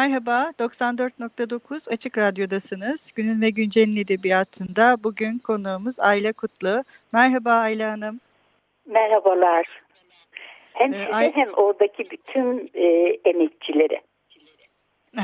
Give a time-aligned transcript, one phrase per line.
[0.00, 3.12] Merhaba, 94.9 Açık Radyo'dasınız.
[3.16, 6.82] Günün ve Güncel'in edebiyatında bugün konuğumuz Ayla Kutlu.
[7.12, 8.20] Merhaba Ayla Hanım.
[8.86, 9.66] Merhabalar.
[10.72, 11.32] Hem ee, size Ay...
[11.34, 12.86] hem oradaki bütün e,
[13.24, 14.00] emekçilere.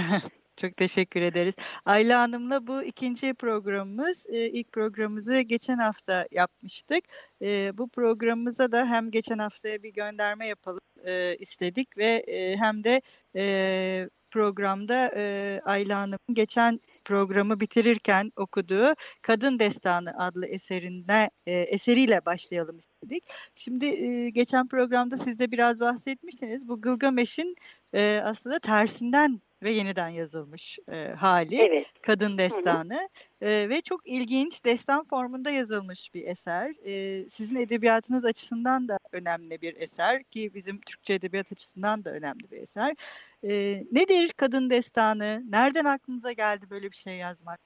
[0.56, 1.54] Çok teşekkür ederiz.
[1.84, 4.26] Ayla Hanım'la bu ikinci programımız.
[4.28, 7.04] Ee, ilk programımızı geçen hafta yapmıştık.
[7.42, 12.84] Ee, bu programımıza da hem geçen haftaya bir gönderme yapalım e, istedik ve e, hem
[12.84, 13.02] de
[13.36, 22.20] e, programda e, Ayla Hanım'ın geçen programı bitirirken okuduğu Kadın Destanı adlı eserinde e, eseriyle
[22.26, 23.24] başlayalım istedik.
[23.56, 26.68] Şimdi e, geçen programda siz de biraz bahsetmiştiniz.
[26.68, 27.56] Bu Gılgameş'in
[27.94, 31.86] e, aslında tersinden ve yeniden yazılmış e, hali evet.
[32.02, 33.08] Kadın Destanı
[33.42, 36.70] E, ve çok ilginç destan formunda yazılmış bir eser.
[36.86, 42.50] E, sizin edebiyatınız açısından da önemli bir eser ki bizim Türkçe edebiyat açısından da önemli
[42.50, 42.94] bir eser.
[43.42, 43.50] E,
[43.92, 45.42] nedir Kadın Destanı?
[45.50, 47.60] Nereden aklınıza geldi böyle bir şey yazmak?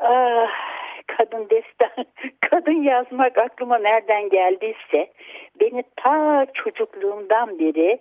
[0.00, 0.50] Ah,
[1.06, 2.06] kadın destan,
[2.50, 5.12] kadın yazmak aklıma nereden geldiyse
[5.60, 7.98] beni ta çocukluğumdan beri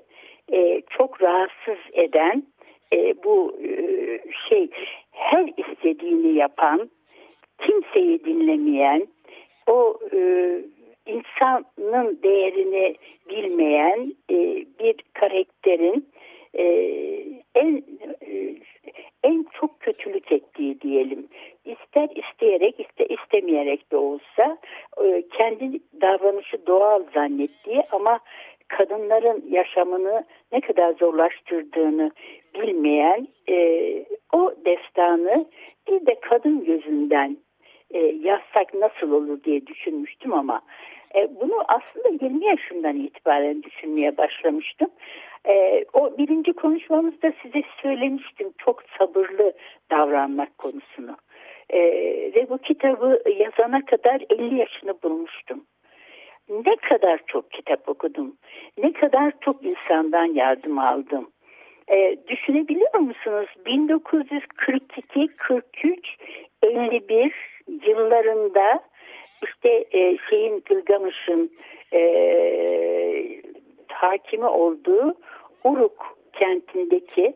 [0.52, 2.44] e, çok rahatsız eden
[2.94, 3.74] e, bu e,
[4.50, 4.70] şey
[5.12, 6.90] her istediğini yapan,
[7.60, 9.08] kimseyi dinlemeyen,
[9.68, 10.20] o e,
[11.06, 12.96] insanın değerini
[13.30, 14.36] bilmeyen e,
[14.80, 16.08] bir karakterin
[16.54, 16.66] e,
[17.56, 17.84] en
[18.22, 18.56] e,
[19.24, 21.28] en çok kötülük ettiği diyelim.
[21.66, 24.58] İster isteyerek ister istemeyerek de olsa
[25.03, 28.20] e, kendi davranışı doğal zannettiği ama
[28.68, 32.12] kadınların yaşamını ne kadar zorlaştırdığını
[32.56, 33.56] bilmeyen e,
[34.34, 35.46] o destanı
[35.88, 37.38] bir de kadın gözünden
[37.91, 40.62] e, yazsak nasıl olur diye düşünmüştüm ama
[41.16, 44.90] e, bunu aslında 20 yaşından itibaren düşünmeye başlamıştım.
[45.47, 49.53] E, o birinci konuşmamızda size söylemiştim çok sabırlı
[49.91, 51.18] davranmak konusunu.
[51.70, 51.80] E,
[52.35, 55.66] ve bu kitabı yazana kadar 50 yaşını bulmuştum
[56.50, 58.38] ne kadar çok kitap okudum,
[58.78, 61.31] ne kadar çok insandan yardım aldım.
[61.88, 63.48] E, düşünebiliyor musunuz?
[63.66, 66.18] 1942, 43,
[66.64, 67.34] 51
[67.88, 68.84] yıllarında
[69.44, 71.52] işte e, şeyin Gılgamış'ın
[71.94, 72.02] e,
[73.88, 75.16] hakimi olduğu
[75.64, 77.34] Uruk kentindeki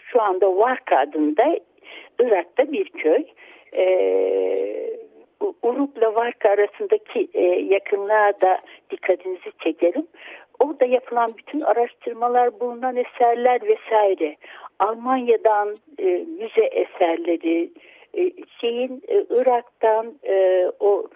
[0.00, 1.58] şu anda Varka adında
[2.20, 3.24] Irak'ta bir köy.
[3.72, 3.86] E,
[5.62, 8.60] Urup'la Varka arasındaki e, yakınlığa da
[8.90, 10.06] dikkatinizi çekerim.
[10.60, 14.36] Orada yapılan bütün araştırmalar, bulunan eserler vesaire.
[14.78, 16.04] Almanya'dan e,
[16.38, 17.70] müze eserleri,
[18.14, 21.06] e, şeyin e, Irak'tan e, o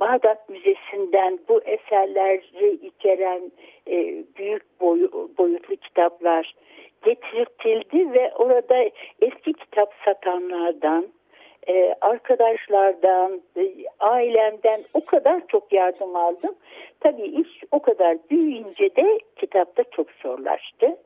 [0.00, 3.52] Bağdat Müzesi'nden bu eserleri içeren
[3.90, 6.54] e, büyük boy, boyutlu kitaplar
[7.02, 8.76] getirildi ve orada
[9.22, 11.06] eski kitap satanlardan
[11.68, 16.54] e, arkadaşlardan, e, ailemden o kadar çok yardım aldım.
[17.00, 20.96] Tabii iş o kadar büyüyünce de kitapta çok zorlaştı.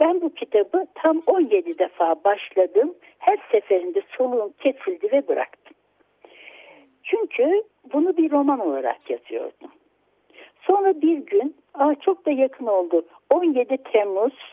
[0.00, 2.94] Ben bu kitabı tam 17 defa başladım.
[3.18, 5.76] Her seferinde soluğum kesildi ve bıraktım.
[7.02, 7.62] Çünkü
[7.92, 9.70] bunu bir roman olarak yazıyordum.
[10.62, 13.06] Sonra bir gün, aa çok da yakın oldu.
[13.30, 14.52] 17 Temmuz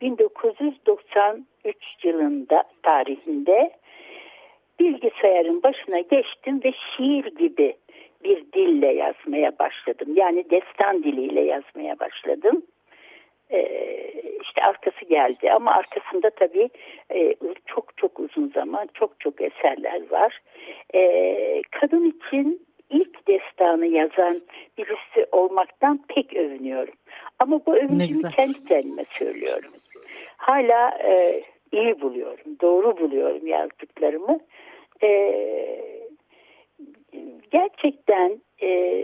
[0.00, 3.70] 1993 yılında tarihinde
[4.80, 7.76] bilgisayarın başına geçtim ve şiir gibi
[8.24, 10.08] bir dille yazmaya başladım.
[10.14, 12.62] Yani destan diliyle yazmaya başladım.
[13.50, 14.12] Ee,
[14.42, 16.68] işte arkası geldi ama arkasında tabii
[17.14, 17.34] e,
[17.66, 20.40] çok çok uzun zaman çok çok eserler var.
[20.94, 24.42] Ee, kadın için ilk destanı yazan
[24.78, 26.94] birisi olmaktan pek övünüyorum.
[27.38, 29.70] Ama bu övüncümü kendi kendime söylüyorum.
[30.36, 31.42] Hala e,
[31.72, 34.40] iyi buluyorum, doğru buluyorum yazdıklarımı
[35.02, 35.08] e,
[37.50, 39.02] gerçekten e,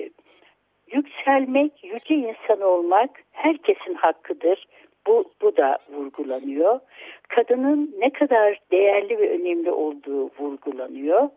[0.93, 4.67] yükselmek, yüce insan olmak herkesin hakkıdır.
[5.07, 6.81] Bu, bu da vurgulanıyor.
[7.29, 11.29] Kadının ne kadar değerli ve önemli olduğu vurgulanıyor.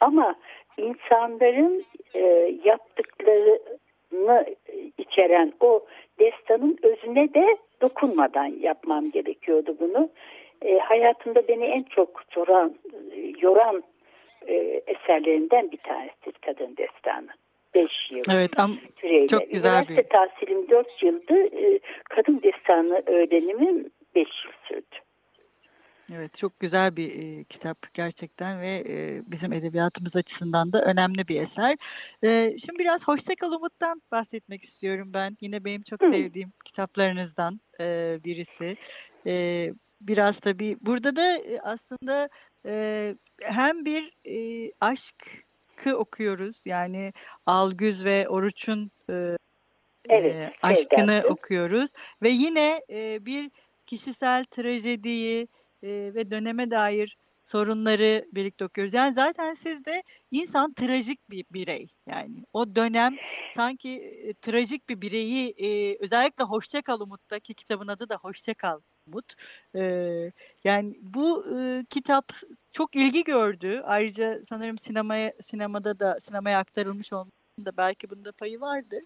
[0.00, 0.34] Ama
[0.76, 1.84] insanların
[2.14, 2.20] e,
[2.64, 4.46] yaptıklarını
[4.98, 5.84] içeren o
[6.18, 10.10] destanın özüne de dokunmadan yapmam gerekiyordu bunu.
[10.62, 12.74] E, hayatımda beni en çok soran,
[13.40, 13.82] yoran
[14.48, 17.28] e, eserlerinden bir tanesidir Kadın Destanı.
[17.74, 19.28] 5 yıl evet, am süreyle.
[19.28, 20.08] Çok güzel Üniversite bir...
[20.08, 21.56] tahsilim 4 yıldı.
[21.56, 24.96] E, kadın Destanı öğrenimim 5 yıl sürdü.
[26.12, 31.40] Evet çok güzel bir e, kitap gerçekten ve e, bizim edebiyatımız açısından da önemli bir
[31.40, 31.76] eser.
[32.24, 35.36] E, şimdi biraz Hoşçakal Umut'tan bahsetmek istiyorum ben.
[35.40, 38.76] Yine benim çok sevdiğim kitaplarınızdan e, birisi.
[39.26, 42.28] E, biraz tabii burada da aslında
[42.66, 47.12] e, hem bir e, aşkı okuyoruz yani
[47.46, 49.36] Algüz ve Oruç'un e,
[50.08, 51.28] Evet, e, aşkını sevdası.
[51.28, 51.90] okuyoruz
[52.22, 53.50] ve yine e, bir
[53.86, 55.48] kişisel trajediyi
[55.82, 58.94] e, ve döneme dair sorunları birlikte okuyoruz.
[58.94, 61.88] Yani zaten siz de insan trajik bir birey.
[62.08, 63.16] Yani o dönem
[63.56, 68.54] sanki e, trajik bir bireyi e, özellikle Hoşça Kal Umut'ta ki kitabın adı da Hoşça
[68.54, 69.34] Kal Umut.
[69.74, 69.82] E,
[70.64, 72.32] yani bu e, kitap
[72.72, 73.82] çok ilgi gördü.
[73.86, 79.00] Ayrıca sanırım sinemaya sinemada da sinemaya aktarılmış olmasında belki bunda payı vardır.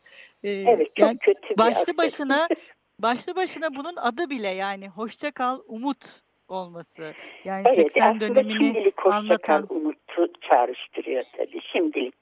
[0.44, 1.96] E, Evet çok yani kötü bir başlı aktör.
[1.96, 2.48] başına
[3.02, 7.14] başlı başına bunun adı bile yani Hoşça Kal Umut olması.
[7.44, 11.60] Yani Evet 80 aslında dönemini şimdilik hoşçakal anlatan umutu çağrıştırıyor tabii.
[11.72, 12.14] Şimdilik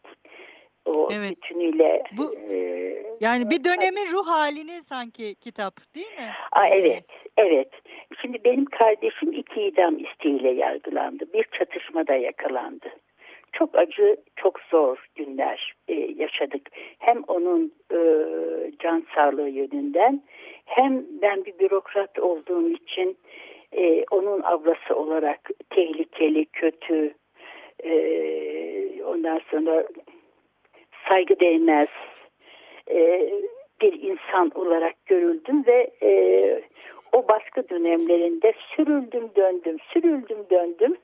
[0.86, 1.30] o Evet.
[1.30, 2.56] bütünüyle Bu- e,
[3.20, 6.30] yani bir dönemin ruh halini sanki kitap değil mi?
[6.52, 7.04] Aa, evet,
[7.36, 7.68] evet.
[8.22, 11.24] Şimdi benim kardeşim iki idam isteğiyle yargılandı.
[11.32, 12.86] Bir çatışmada yakalandı.
[13.52, 16.68] Çok acı, çok zor günler e, yaşadık.
[16.98, 17.98] Hem onun e,
[18.82, 20.22] can sağlığı yönünden
[20.64, 23.16] hem ben bir bürokrat olduğum için
[23.72, 27.14] e, onun ablası olarak tehlikeli, kötü,
[27.84, 27.92] e,
[29.04, 29.86] ondan sonra
[31.08, 31.88] saygı değmez
[32.90, 33.30] e,
[33.80, 36.10] bir insan olarak görüldüm ve e,
[37.12, 40.96] o baskı dönemlerinde sürüldüm döndüm, sürüldüm döndüm.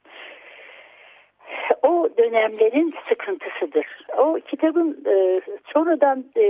[1.83, 3.87] O dönemlerin sıkıntısıdır.
[4.19, 5.41] O kitabın e,
[5.73, 6.45] sonradan e,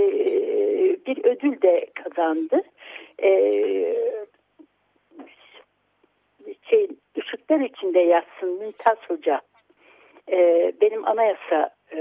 [1.05, 2.61] bir ödül de kazandı.
[3.23, 3.29] E,
[6.69, 9.41] şey, Işıklar içinde yatsın Mümtaz Hoca.
[10.31, 11.99] E, benim anayasa e,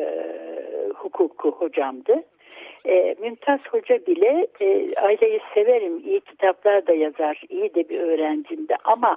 [0.94, 2.22] hukuku hocamdı.
[2.86, 8.76] E, Mümtaz Hoca bile e, aileyi severim, iyi kitaplar da yazar, iyi de bir öğrencimdi
[8.84, 9.16] ama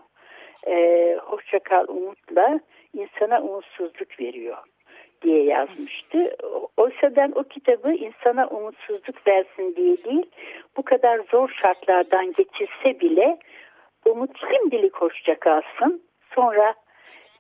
[0.68, 2.60] e, Hoşçakal Umut'la
[2.94, 4.58] insana umutsuzluk veriyor
[5.22, 6.36] diye yazmıştı.
[6.78, 10.26] Oysa ben o kitabı insana umutsuzluk versin diye değil,
[10.78, 13.38] bu kadar zor şartlardan geçirse bile
[14.06, 16.04] umut şimdilik hoşça kalsın,
[16.36, 16.74] sonra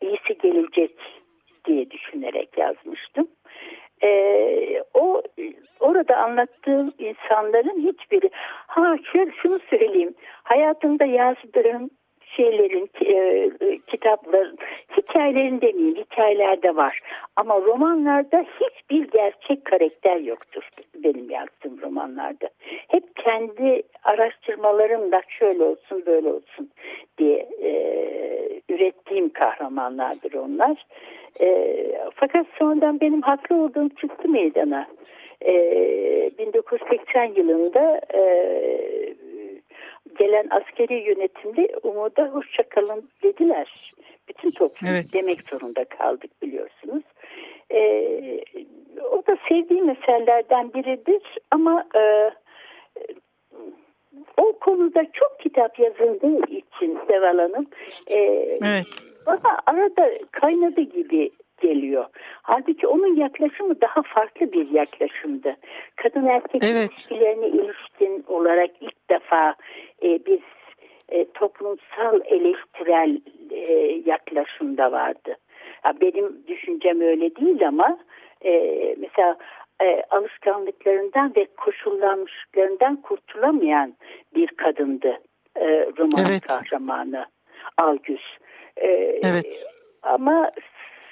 [0.02, 0.92] iyisi gelecek
[1.66, 3.28] diye düşünerek yazmıştım.
[4.04, 5.22] Ee, o
[5.80, 8.30] orada anlattığım insanların hiçbiri
[8.68, 10.14] ha şöyle şunu söyleyeyim.
[10.44, 11.90] Hayatımda yazdığım
[12.36, 13.50] şeylerin e,
[13.88, 14.58] kitapların
[14.98, 17.00] hikayelerin demeyeyim hikayelerde var.
[17.36, 20.70] Ama romanlarda hiçbir gerçek karakter yoktur
[21.04, 22.50] benim yazdığım romanlarda.
[22.88, 26.70] Hep kendi araştırmalarımla şöyle olsun böyle olsun
[27.18, 27.72] diye e,
[28.70, 30.86] ürettiğim kahramanlardır onlar.
[31.42, 31.78] E,
[32.16, 34.88] fakat sonradan benim haklı olduğum çıktı meydana.
[35.46, 35.52] E,
[36.40, 38.22] 1980 yılında e,
[40.17, 43.91] gelen askeri yönetimde umuda hoşçakalın dediler.
[44.29, 45.05] Bütün toplum Evet.
[45.13, 47.03] demek zorunda kaldık biliyorsunuz.
[47.72, 47.79] E,
[49.12, 52.31] o da sevdiğim eserlerden biridir ama e,
[54.38, 57.67] o konuda çok kitap yazıldığı için Seval Hanım
[58.07, 58.17] e,
[58.62, 58.86] Evet.
[59.27, 61.31] bana arada kaynadı gibi
[61.62, 62.06] geliyor.
[62.42, 65.56] Halbuki onun yaklaşımı daha farklı bir yaklaşımdı.
[65.96, 66.92] Kadın erkek Evet.
[66.92, 69.56] ilişkilerine ilişkin olarak ilk defa
[70.04, 70.40] e, bir
[71.10, 73.22] e, toplumsal eleştirel
[73.52, 75.36] e, yaklaşımda vardı.
[75.86, 77.98] Ya benim düşüncem öyle değil ama
[78.46, 79.38] e, mesela
[79.82, 83.94] e, alışkanlıklarından ve koşullanmışlıklarından kurtulamayan
[84.36, 85.20] bir kadındı
[85.56, 85.66] e,
[85.98, 86.48] roman Evet.
[86.48, 87.26] kahramanı
[87.78, 88.38] Algüz.
[88.78, 88.88] E,
[89.24, 89.66] Evet.
[90.04, 90.52] Ama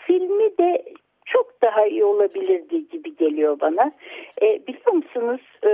[0.07, 0.83] filmi de
[1.25, 3.91] çok daha iyi olabilirdi gibi geliyor bana.
[4.41, 5.71] E, biliyor musunuz e,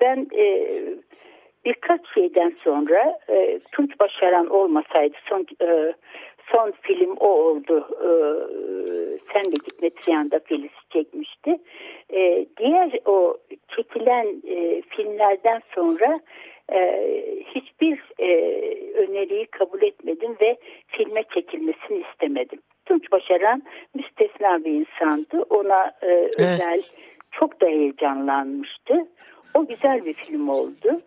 [0.00, 0.68] ben e,
[1.64, 5.92] birkaç şeyden sonra e, Tunç Başaran olmasaydı son e,
[6.52, 7.88] son film o oldu.
[8.04, 8.08] E,
[9.32, 11.58] Sen de gitme Triyan'da Feliz çekmişti.
[12.10, 13.36] E, diğer o
[13.76, 16.20] çekilen e, filmlerden sonra
[16.72, 17.10] e,
[17.54, 18.28] hiçbir e,
[18.94, 20.56] öneriyi kabul etmedim ve
[20.88, 22.58] filme çekilmesini istemedim.
[22.86, 23.62] Tunç başaran
[23.94, 25.42] müstesna bir insandı.
[25.42, 26.82] Ona e, özel
[27.30, 29.06] çok da heyecanlanmıştı.
[29.54, 31.00] O güzel bir film oldu.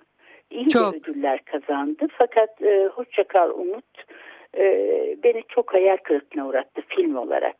[0.49, 0.93] İyi Çok.
[0.93, 2.07] de ödüller kazandı.
[2.17, 4.05] Fakat e, Hoşça Kal Umut
[4.57, 4.63] e,
[5.23, 7.55] beni çok hayal kırıklığına uğrattı film olarak.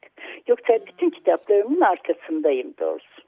[0.48, 3.22] Yoksa bütün kitaplarımın arkasındayım doğrusu.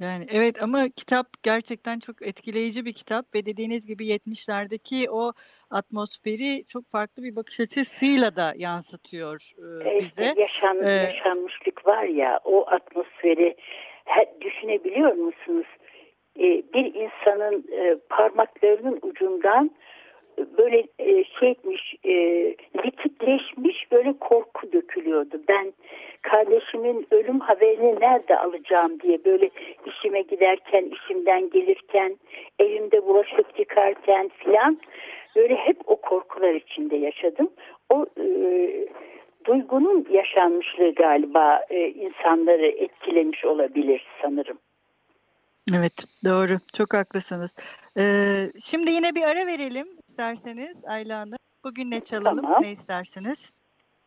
[0.00, 5.32] Yani evet ama kitap gerçekten çok etkileyici bir kitap ve dediğiniz gibi 70'lerdeki o
[5.70, 9.52] atmosferi çok farklı bir bakış açısıyla da yansıtıyor
[9.84, 10.34] e, bize.
[10.36, 13.56] yaşan, Ee, yaşanmışlık var ya o atmosferi
[14.40, 15.66] düşünebiliyor musunuz?
[16.38, 16.44] E,
[16.74, 19.70] bir insanın e, parmaklarının ucundan
[20.38, 22.14] e, böyle e, şey etmiş, e,
[22.84, 25.40] likitleşmiş böyle korku dökülüyordu.
[25.48, 25.72] Ben
[26.22, 29.50] kardeşimin ölüm haberini nerede alacağım diye böyle
[29.86, 32.16] işime giderken, işimden gelirken,
[32.58, 34.78] evimde bulaşık yıkarken filan
[35.36, 37.50] böyle hep o korkular içinde yaşadım.
[37.90, 38.26] O e,
[39.44, 44.58] duygunun yaşanmışlığı galiba e, insanları etkilemiş olabilir sanırım.
[45.78, 45.92] Evet
[46.24, 47.56] doğru çok haklısınız.
[47.98, 51.38] Ee, şimdi yine bir ara verelim isterseniz Ayla Hanım.
[51.64, 52.62] Bugün ne çalalım Tamam.
[52.62, 53.38] ne istersiniz?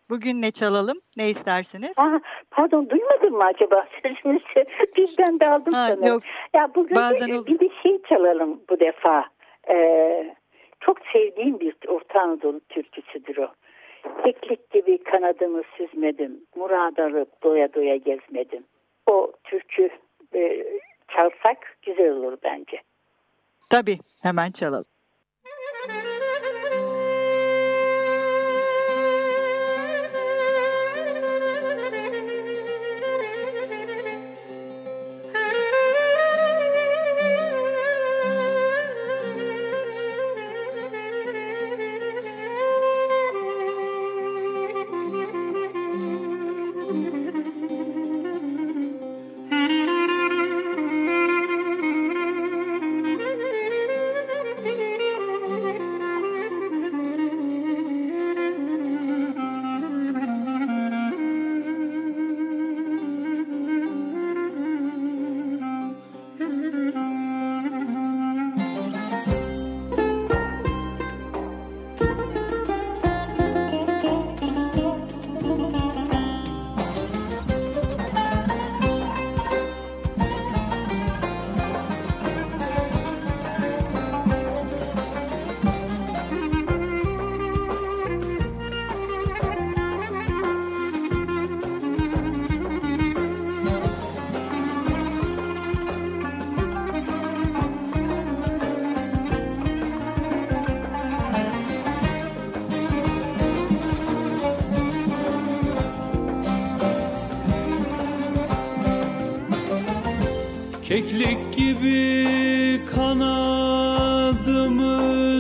[0.10, 1.92] Bugün ne çalalım ne istersiniz?
[1.98, 2.20] Aa,
[2.52, 4.66] pardon duymadın mı acaba sözünüzü
[4.98, 6.08] birden daldım Ha, sanırım.
[6.08, 6.24] yok
[6.54, 7.46] Ya bugün Bazen olur.
[7.46, 9.26] bir de şey çalalım bu defa.
[9.70, 10.36] Ee,
[10.80, 13.48] çok sevdiğim bir Orta Anadolu türküsüdür o.
[14.24, 18.64] Keklik gibi kanadımı süzmedim, murad alıp doya doya gezmedim.
[19.08, 19.90] O türkü
[20.36, 20.64] e,
[21.08, 22.82] çalsak güzel olur bence.
[23.72, 24.86] tabii hemen çalalım.
[111.00, 114.16] Keklik gibi kanadımı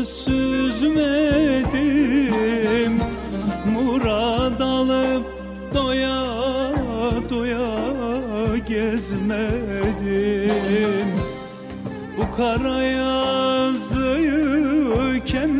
[0.05, 1.73] süzmedim.
[3.73, 5.25] Murad alıp
[5.73, 6.25] doya
[7.29, 7.77] doya
[8.67, 9.89] gezmedim.
[12.17, 14.05] Bu kara yazıyı
[15.25, 15.58] kendim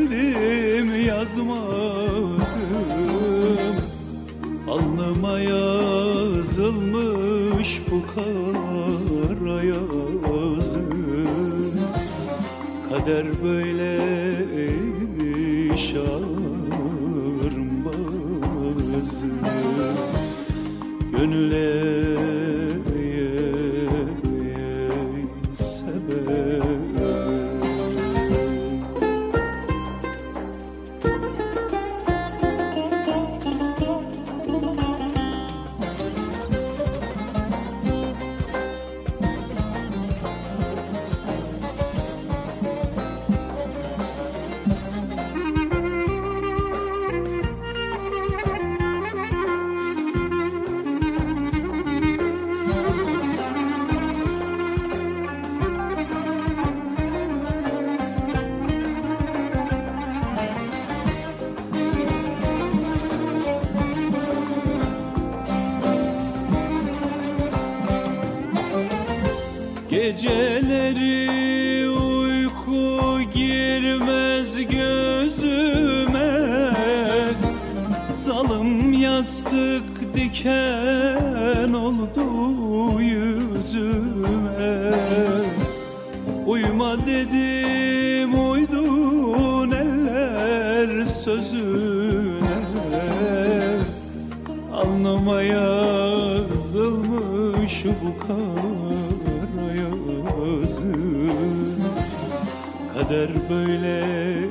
[13.00, 14.76] Kader böyleymiş
[15.96, 17.30] ağırmazı
[21.12, 21.79] Gönüle
[79.20, 84.94] yastık diken oldu yüzüme.
[86.48, 92.40] Uyuma dedim uydun eller sözüne.
[94.74, 96.66] Alnım Alnıma yazılmış
[97.86, 100.94] bu kara yazı.
[102.94, 104.49] Kader böyleymiş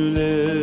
[0.00, 0.59] Gönüle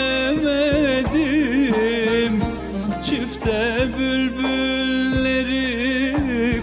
[3.07, 5.65] Çifte bülbülleri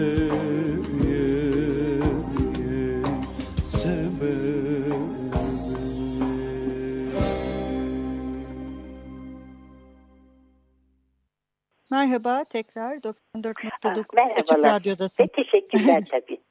[11.91, 15.23] Merhaba tekrar 94.9 Açık Merhabalar Radyo'dasın.
[15.23, 16.46] ve teşekkürler tabii.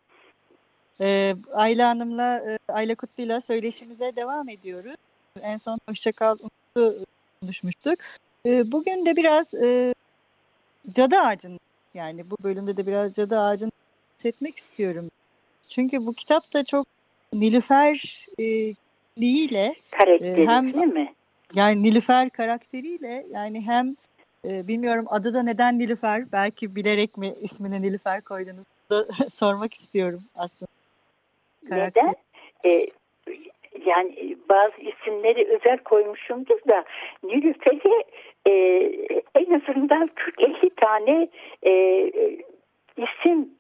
[1.01, 4.95] Ee, Ayla Hanım'la, e, Ayla Kutlu'yla söyleşimize devam ediyoruz.
[5.43, 7.05] En son Hoşçakal Umut'u
[7.43, 7.95] konuşmuştuk.
[8.47, 9.95] Ee, bugün de biraz e,
[10.97, 11.59] cadı ağacın,
[11.95, 13.71] yani bu bölümde de biraz cadı ağacını
[14.19, 15.09] bahsetmek istiyorum.
[15.71, 16.87] Çünkü bu kitap da çok
[17.35, 18.73] Nilüfer e,
[19.17, 21.15] ile Karakteri hem- değil mi?
[21.55, 23.95] yani Nilüfer karakteriyle yani hem
[24.47, 30.23] e, bilmiyorum adı da neden Nilüfer belki bilerek mi ismini Nilüfer koydunuz da sormak istiyorum
[30.37, 30.76] aslında.
[31.69, 32.05] Karakter.
[32.05, 32.15] Neden?
[32.65, 32.87] Ee,
[33.87, 36.85] yani bazı isimleri özel koymuşumdur da
[37.23, 38.05] Nilüfer'e
[38.47, 38.53] e,
[39.35, 41.29] en azından 40-50 tane
[41.67, 41.73] e,
[42.97, 43.51] isim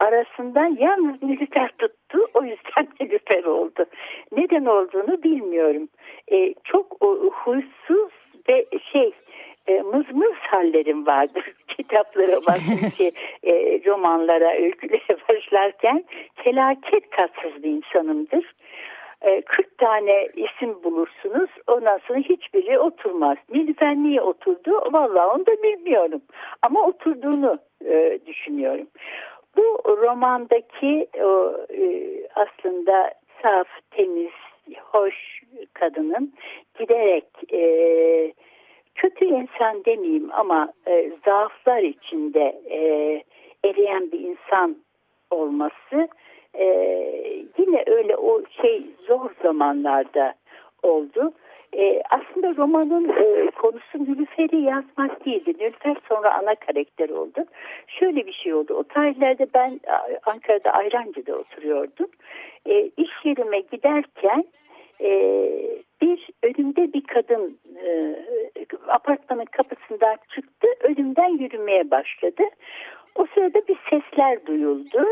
[0.00, 2.18] arasından yalnız Nilüfer tuttu.
[2.34, 3.86] O yüzden Nilüfer oldu.
[4.32, 5.88] Neden olduğunu bilmiyorum.
[6.32, 8.12] E, çok o, huysuz
[8.48, 9.12] ve şey
[9.66, 13.04] e, mızmız hallerim vardır kitaplara bakınca
[13.42, 18.54] e, romanlara, öykülere başlarken felaket tatsız bir insanımdır.
[19.22, 23.36] E, 40 tane isim bulursunuz ondan sonra hiçbiri oturmaz.
[23.52, 24.92] Nilüfer niye oturdu?
[24.92, 26.22] Vallahi onu da bilmiyorum.
[26.62, 28.86] Ama oturduğunu e, düşünüyorum.
[29.56, 34.32] Bu romandaki o, e, aslında saf, temiz,
[34.92, 36.32] hoş kadının
[36.78, 37.60] giderek e,
[38.94, 42.78] kötü insan demeyeyim ama e, zaaflar içinde e,
[43.68, 44.76] eriyen bir insan
[45.30, 46.08] olması
[46.54, 46.66] e,
[47.58, 50.34] yine öyle o şey zor zamanlarda
[50.82, 51.32] oldu.
[51.76, 55.54] E, aslında romanın e, konusu Nilüfer'i yazmak değildi.
[55.60, 57.44] Nilüfer sonra ana karakter oldu.
[57.86, 58.74] Şöyle bir şey oldu.
[58.74, 59.80] O tarihlerde ben
[60.26, 62.06] Ankara'da Ayrancı'da oturuyordum.
[62.66, 64.44] E, iş yerime giderken
[65.00, 65.10] e,
[66.02, 68.16] bir önümde bir kadın e,
[68.88, 70.68] apartmanın kapısından çıktı.
[70.80, 72.42] Önümden yürümeye başladı.
[73.14, 75.06] O sırada bir sesler duyuldu.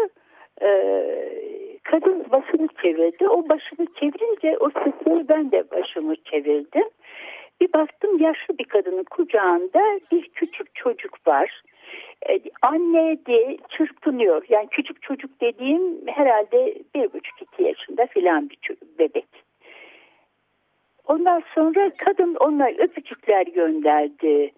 [0.63, 3.29] Ee, kadın başını çevirdi.
[3.29, 6.89] O başını çevirince o sesleri ben de başımı çevirdim.
[7.61, 11.63] Bir baktım yaşlı bir kadının kucağında bir küçük çocuk var.
[12.29, 14.45] Ee, anne de çırpınıyor.
[14.49, 19.27] Yani küçük çocuk dediğim herhalde bir buçuk iki yaşında filan bir bebek.
[21.13, 24.53] Ondan sonra kadın ona öpücükler gönderdi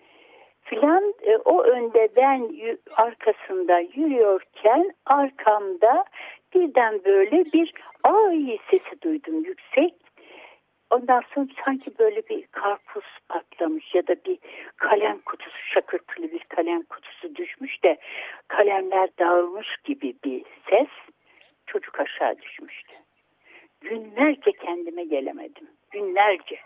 [0.63, 2.51] filan e, o önde ben
[2.97, 6.05] arkasında yürüyorken arkamda
[6.55, 9.95] birden böyle bir ay sesi duydum yüksek.
[10.91, 14.39] Ondan sonra sanki böyle bir karpuz patlamış ya da bir
[14.77, 17.97] kalem kutusu şakırtılı bir kalem kutusu düşmüş de
[18.49, 20.89] kalemler dağılmış gibi bir ses
[21.67, 22.95] çocuk aşağı düşmüştü.
[23.81, 25.74] Günlerce kendime gelemedim.
[25.95, 26.57] Günlerce.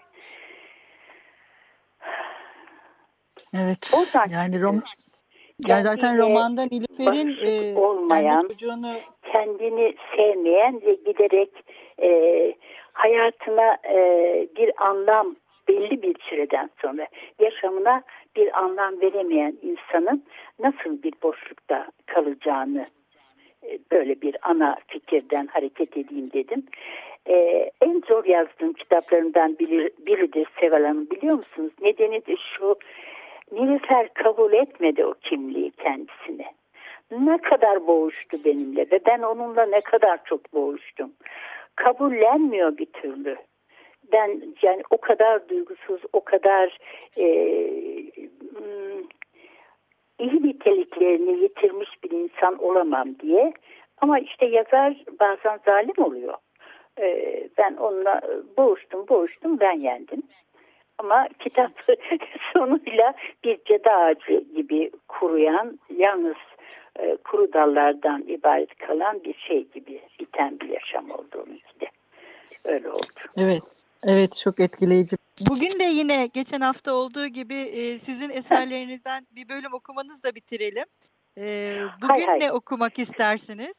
[3.54, 3.78] Evet.
[3.94, 4.82] Oradan Yani rom
[5.66, 8.96] Yani zaten romanda Nilüfer'in e, olmayan, çocuğunu
[9.32, 11.50] kendini sevmeyen ve giderek
[12.02, 12.10] e,
[12.92, 13.96] hayatına e,
[14.56, 15.36] bir anlam
[15.68, 17.06] belli bir süreden sonra
[17.38, 18.02] yaşamına
[18.36, 20.24] bir anlam veremeyen insanın
[20.58, 22.86] nasıl bir boşlukta kalacağını
[23.66, 26.66] e, böyle bir ana fikirden hareket edeyim dedim.
[27.28, 31.72] E, en zor yazdığım kitaplarından biri, biridir Seval Hanım biliyor musunuz?
[31.80, 32.76] Nedeni de şu
[33.52, 36.46] Nilüfer kabul etmedi o kimliği kendisine.
[37.10, 41.12] Ne kadar boğuştu benimle ve ben onunla ne kadar çok boğuştum.
[41.76, 43.36] Kabullenmiyor bir türlü.
[44.12, 46.78] Ben yani o kadar duygusuz, o kadar
[47.16, 47.24] e,
[48.54, 49.02] hmm,
[50.18, 53.52] iyi niteliklerini yitirmiş bir insan olamam diye.
[54.00, 56.34] Ama işte yazar bazen zalim oluyor.
[57.00, 58.20] Ee, ben onunla
[58.56, 60.22] boğuştum boğuştum ben yendim.
[60.98, 61.72] Ama kitap
[62.52, 66.36] sonuyla bir ceda ağacı gibi kuruyan yalnız
[66.98, 71.86] e, kuru dallardan ibaret kalan bir şey gibi biten bir yaşam oldu onunki de.
[72.68, 73.06] Öyle oldu.
[73.36, 73.62] Evet.
[74.06, 75.16] Evet çok etkileyici.
[75.50, 80.84] Bugün de yine geçen hafta olduğu gibi e, sizin eserlerinizden bir bölüm okumanızı da bitirelim.
[81.38, 82.40] E, bugün Hay hay.
[82.40, 83.74] ne okumak istersiniz?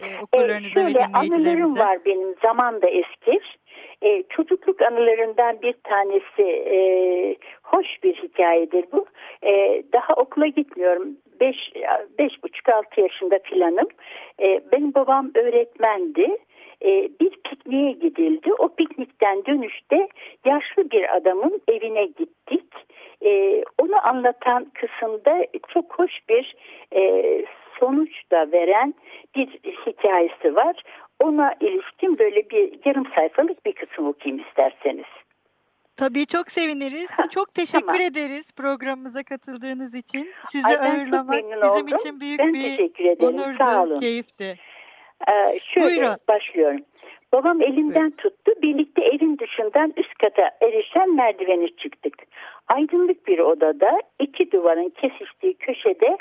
[0.00, 1.84] E, okurlarınıza ve şöyle anılarım dinleyicilerimize.
[1.84, 3.58] var benim zaman da eskir.
[4.02, 6.78] Ee, çocukluk anılarından bir tanesi e,
[7.62, 9.06] hoş bir hikayedir bu.
[9.42, 11.08] Ee, daha okula gitmiyorum.
[11.40, 11.56] Beş,
[12.18, 13.88] beş buçuk altı yaşında filanım.
[14.42, 16.36] Ee, benim babam öğretmendi.
[16.84, 18.52] Ee, bir pikniğe gidildi.
[18.58, 20.08] O piknikten dönüşte
[20.44, 22.64] yaşlı bir adamın evine gittik.
[23.24, 26.56] Ee, onu anlatan kısımda çok hoş bir
[26.96, 27.02] e,
[27.80, 28.94] sonuç da veren
[29.36, 29.46] bir
[29.86, 30.82] hikayesi var.
[31.22, 35.04] Ona ilişkin böyle bir yarım sayfalık bir kısım okuyayım isterseniz.
[35.96, 37.10] Tabii çok seviniriz.
[37.30, 38.02] Çok teşekkür tamam.
[38.02, 40.30] ederiz programımıza katıldığınız için.
[40.52, 41.88] Sizi Ay, ağırlamak bizim oldum.
[41.88, 42.78] için büyük Ben bir
[43.22, 44.58] onurdu, keyifti.
[45.28, 46.16] Ee, şöyle Buyurun.
[46.28, 46.80] başlıyorum.
[47.32, 48.52] Babam elimden tuttu.
[48.62, 52.14] Birlikte evin dışından üst kata erişen merdiveni çıktık.
[52.68, 56.16] Aydınlık bir odada iki duvarın kesiştiği köşede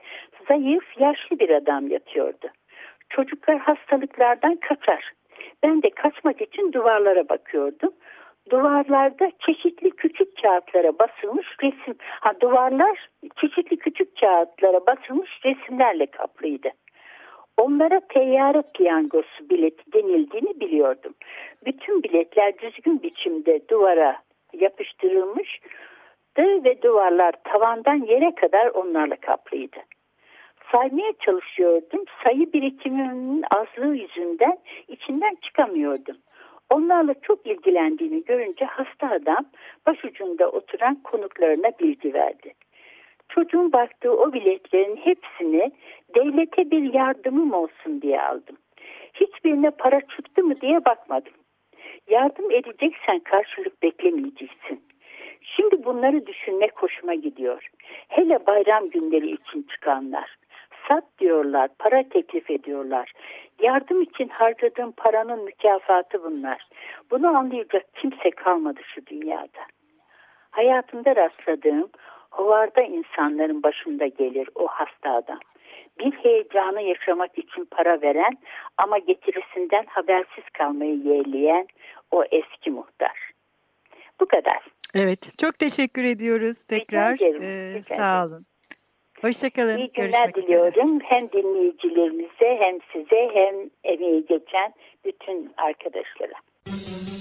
[0.48, 2.48] zayıf yaşlı bir adam yatıyordu.
[3.10, 5.12] Çocuklar hastalıklardan kaçar.
[5.64, 7.92] Ben de kaçmak için duvarlara bakıyordum.
[8.50, 11.96] Duvarlarda çeşitli küçük kağıtlara basılmış resim.
[12.00, 13.10] Ha duvarlar
[13.42, 16.70] çeşitli küçük kağıtlara basılmış resimlerle kaplıydı.
[17.58, 21.14] Onlara teyyare piyangosu bileti denildiğini biliyordum.
[21.66, 24.18] Bütün biletler düzgün biçimde duvara
[24.54, 25.60] yapıştırılmış
[26.38, 29.78] ve duvarlar tavandan yere kadar onlarla kaplıydı.
[30.72, 32.04] Saymaya çalışıyordum.
[32.24, 36.18] Sayı birikiminin azlığı yüzünden içinden çıkamıyordum.
[36.70, 39.46] Onlarla çok ilgilendiğini görünce hasta adam
[39.86, 42.54] başucunda oturan konuklarına bilgi verdi.
[43.30, 45.72] Çocuğun baktığı o biletlerin hepsini
[46.16, 48.58] devlete bir yardımım olsun diye aldım.
[49.14, 51.34] Hiçbirine para çıktı mı diye bakmadım.
[52.10, 54.82] Yardım edeceksen karşılık beklemeyeceksin.
[55.42, 57.70] Şimdi bunları düşünmek hoşuma gidiyor.
[58.08, 60.36] Hele bayram günleri için çıkanlar.
[60.88, 63.12] Sat diyorlar, para teklif ediyorlar.
[63.62, 66.68] Yardım için harcadığım paranın mükafatı bunlar.
[67.12, 69.62] Bunu anlayacak kimse kalmadı şu dünyada.
[70.52, 71.90] Hayatımda rastladığım
[72.38, 75.40] hovarda insanların başında gelir o hasta adam.
[76.00, 78.38] Bir heyecanı yaşamak için para veren
[78.78, 81.68] ama getirisinden habersiz kalmayı yeğleyen
[82.12, 83.32] o eski muhtar.
[84.20, 84.60] Bu kadar.
[84.96, 87.16] Evet, çok teşekkür ediyoruz tekrar.
[87.16, 88.32] ederim, Ee, rica sağ ederim.
[88.34, 88.46] olun.
[89.22, 89.78] Hoşçakalın.
[89.78, 90.48] İyi günler Görüşmek üzere.
[90.48, 91.00] diliyorum.
[91.04, 94.74] Hem dinleyicilerimize hem size hem emeği geçen
[95.06, 96.34] bütün arkadaşlara.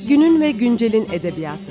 [0.09, 1.71] Günün ve güncelin edebiyatı.